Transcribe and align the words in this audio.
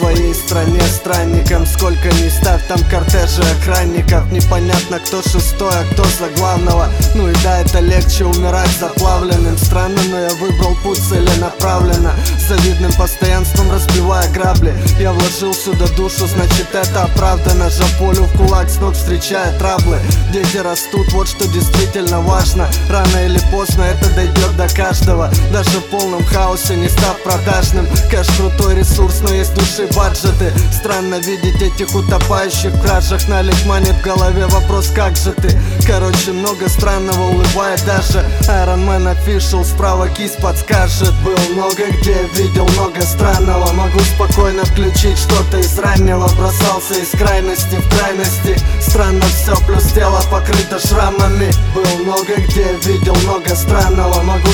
своей 0.00 0.34
стране 0.34 0.80
странником 0.82 1.66
Сколько 1.66 2.08
ни 2.08 2.28
ставь, 2.28 2.66
там 2.66 2.78
кортежи 2.90 3.42
охранников 3.42 4.30
Непонятно, 4.32 4.98
кто 4.98 5.22
шестой, 5.22 5.72
а 5.72 5.84
кто 5.92 6.04
за 6.04 6.28
главного. 6.36 6.88
Ну 7.14 7.28
и 7.28 7.34
да, 7.44 7.49
это 7.70 7.80
легче 7.80 8.24
умирать 8.24 8.70
заплавленным. 8.80 9.56
Странно, 9.56 10.00
но 10.10 10.18
я 10.18 10.30
выбрал 10.34 10.74
путь 10.82 10.98
целенаправленно. 10.98 12.12
С 12.38 12.48
завидным 12.48 12.92
постоянством 12.94 13.70
разбивая 13.70 14.28
грабли. 14.32 14.74
Я 14.98 15.12
вложил 15.12 15.54
сюда 15.54 15.86
душу, 15.96 16.26
значит 16.26 16.74
это 16.74 17.04
оправдано. 17.04 17.70
Жаполю 17.70 18.24
в 18.24 18.36
кулак 18.36 18.68
с 18.68 18.78
ног 18.78 18.94
встречая 18.94 19.56
траблы 19.58 19.98
Дети 20.32 20.56
растут, 20.56 21.12
вот 21.12 21.28
что 21.28 21.46
действительно 21.46 22.20
важно. 22.20 22.68
Рано 22.88 23.24
или 23.24 23.38
поздно 23.52 23.82
это 23.82 24.12
дойдет 24.14 24.56
до 24.56 24.68
каждого. 24.68 25.30
Даже 25.52 25.78
в 25.78 25.84
полном 25.90 26.24
хаосе 26.24 26.74
не 26.76 26.88
став 26.88 27.22
продажным. 27.22 27.86
Кэш 28.10 28.26
крутой 28.36 28.76
ресурс, 28.76 29.20
но 29.22 29.32
есть 29.32 29.54
души 29.54 29.88
баджеты. 29.94 30.52
Странно 30.72 31.16
видеть 31.20 31.62
этих 31.62 31.94
утопающих 31.94 32.72
в 32.72 32.82
кражах. 32.82 33.28
Налить 33.28 33.64
манит 33.66 33.94
в 33.94 34.02
голове 34.02 34.46
вопрос 34.46 34.90
как 34.94 35.16
же 35.16 35.32
ты? 35.32 35.56
Короче 35.86 36.32
много 36.32 36.68
странного 36.68 37.30
улыбает 37.60 37.84
даже 37.84 38.24
Iron 38.48 38.86
Man 38.86 39.16
Official 39.16 39.64
справа 39.64 40.08
кисть 40.08 40.38
подскажет. 40.38 41.12
Был 41.24 41.36
много 41.52 41.86
где, 42.00 42.16
видел 42.34 42.66
много 42.68 43.00
странного. 43.02 43.72
Могу 43.72 44.00
спокойно 44.00 44.64
включить 44.64 45.18
что-то 45.18 45.58
из 45.58 45.78
раннего. 45.78 46.28
Бросался 46.36 46.94
из 46.94 47.10
крайности 47.10 47.76
в 47.76 47.98
крайности. 47.98 48.56
Странно 48.80 49.24
все, 49.26 49.54
плюс 49.66 49.84
тело 49.92 50.20
покрыто 50.30 50.78
шрамами. 50.78 51.52
Был 51.74 52.04
много 52.04 52.34
где, 52.36 52.66
видел 52.84 53.14
много 53.24 53.54
странного. 53.54 54.22
Могу 54.22 54.48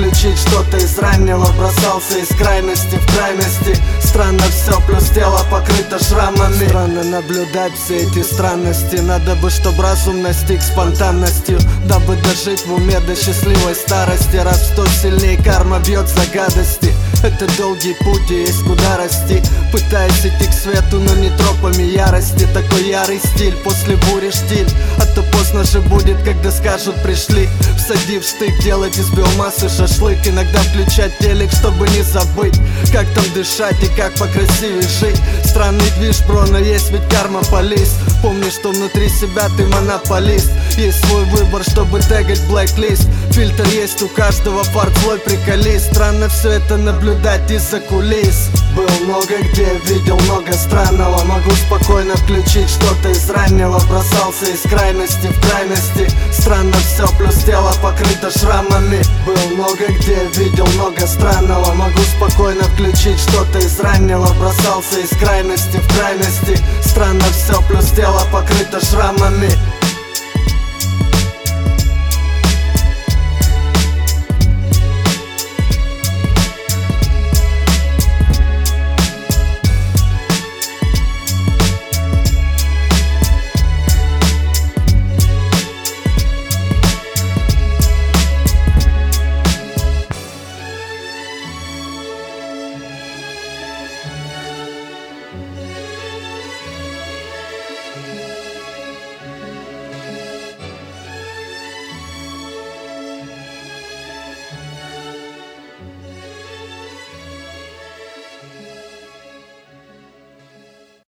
спокойно 0.00 0.10
включить 0.10 0.38
что-то 0.38 0.76
из 0.76 0.98
раннего 0.98 1.46
Бросался 1.52 2.18
из 2.18 2.28
крайности 2.28 2.96
в 2.96 3.16
крайности. 3.16 3.76
Странно 4.02 4.42
все, 4.50 4.80
плюс 4.86 5.10
тело 5.10 5.40
покрыто 5.50 6.02
шрамами. 6.02 6.68
Странно 6.68 7.04
наблюдать 7.04 7.72
все 7.74 7.98
эти 7.98 8.22
странности. 8.22 8.96
Надо 8.96 9.34
бы, 9.36 9.50
чтоб 9.50 9.78
разум 9.78 10.22
настиг 10.22 10.62
спонтанностью 10.62 11.58
Дабы 11.86 12.16
дожить 12.16 12.66
в 12.66 12.74
уме 12.74 12.98
до 13.00 13.14
счастливой 13.14 13.74
старости 13.74 14.36
Раз 14.36 14.60
в 14.60 14.72
сто 14.72 14.86
сильнее 14.86 15.42
карма 15.42 15.78
бьет 15.80 16.08
за 16.08 16.26
гадости 16.32 16.94
это 17.22 17.46
долгий 17.58 17.94
путь 18.00 18.30
и 18.30 18.34
есть 18.34 18.62
куда 18.64 18.96
расти. 18.96 19.42
Пытаюсь 19.72 20.24
идти 20.24 20.46
к 20.46 20.52
свету, 20.52 20.98
но 20.98 21.14
не 21.14 21.30
тропами 21.30 21.82
ярости. 21.82 22.48
Такой 22.54 22.88
ярый 22.88 23.18
стиль, 23.18 23.54
после 23.64 23.96
бури 23.96 24.30
штиль. 24.30 24.68
А 24.98 25.06
то 25.14 25.22
поздно 25.32 25.64
же 25.64 25.80
будет, 25.80 26.16
когда 26.22 26.50
скажут 26.50 26.94
пришли. 27.02 27.48
Всадив 27.76 28.24
штык, 28.24 28.58
делать 28.62 28.96
из 28.96 29.10
биомассы 29.10 29.68
шашлык. 29.68 30.26
Иногда 30.26 30.60
включать 30.60 31.16
телек, 31.18 31.50
чтобы 31.52 31.88
не 31.88 32.02
забыть 32.02 32.58
Как 32.92 33.06
там 33.14 33.24
дышать 33.34 33.82
и 33.82 33.88
как 33.96 34.14
покрасивее 34.14 34.82
жить. 34.82 35.20
Странный 35.44 35.90
движ, 35.98 36.20
бро, 36.26 36.44
но 36.46 36.58
есть 36.58 36.90
ведь 36.90 37.06
карма 37.10 37.42
полис 37.50 37.96
Помни, 38.22 38.48
что 38.50 38.70
внутри 38.70 39.08
себя 39.08 39.48
ты 39.56 39.66
монополист. 39.66 40.50
Есть 40.76 41.04
свой 41.06 41.24
выбор, 41.24 41.62
чтобы 41.64 42.00
тегать 42.00 42.42
блэк-лист. 42.48 43.08
Фильтр 43.32 43.66
есть 43.68 44.02
у 44.02 44.08
каждого, 44.08 44.64
фарт 44.64 44.96
злой 44.98 45.18
приколист. 45.18 45.92
Странно 45.92 46.28
все 46.28 46.52
это 46.52 46.76
наблюдать 46.76 47.09
наблюдать 47.10 47.50
из-за 47.50 47.80
кулис. 47.80 48.50
Был 48.76 48.88
много 49.04 49.36
где, 49.38 49.66
видел 49.86 50.18
много 50.20 50.52
странного. 50.52 51.24
Могу 51.24 51.50
спокойно 51.52 52.14
включить 52.16 52.68
что-то 52.68 53.08
из 53.10 53.28
раннего. 53.30 53.80
Бросался 53.88 54.46
из 54.46 54.60
крайности 54.62 55.26
в 55.26 55.40
крайности. 55.48 56.08
Странно 56.32 56.76
все, 56.78 57.06
плюс 57.18 57.34
тело 57.44 57.72
покрыто 57.82 58.30
шрамами. 58.30 59.02
Был 59.26 59.56
много 59.56 59.86
где, 59.88 60.18
видел 60.36 60.66
много 60.74 61.06
странного. 61.06 61.72
Могу 61.74 62.00
спокойно 62.16 62.62
включить 62.64 63.18
что-то 63.18 63.58
из 63.58 63.78
раннего. 63.80 64.32
Бросался 64.34 65.00
из 65.00 65.10
крайности 65.18 65.78
в 65.78 65.96
крайности. 65.96 66.58
Странно 66.84 67.24
все, 67.32 67.60
плюс 67.68 67.90
тело 67.90 68.22
покрыто 68.32 68.84
шрамами 68.84 69.50